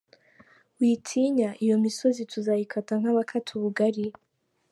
Witinya, 0.79 1.49
iyo 1.63 1.75
misozi 1.83 2.21
tuzayikata 2.31 2.93
nk’abakata 3.01 3.49
ubugari. 3.57 4.05